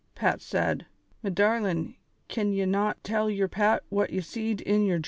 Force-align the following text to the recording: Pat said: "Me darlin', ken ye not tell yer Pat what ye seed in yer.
Pat 0.15 0.41
said: 0.41 0.87
"Me 1.21 1.29
darlin', 1.29 1.93
ken 2.27 2.53
ye 2.53 2.65
not 2.65 3.03
tell 3.03 3.29
yer 3.29 3.47
Pat 3.47 3.83
what 3.89 4.09
ye 4.09 4.19
seed 4.19 4.59
in 4.61 4.83
yer. 4.83 4.99